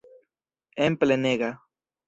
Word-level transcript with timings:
En 0.87 0.97
plenega. 1.05 1.53